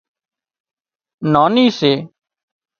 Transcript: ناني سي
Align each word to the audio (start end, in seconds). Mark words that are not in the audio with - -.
ناني 1.33 1.65
سي 1.79 1.93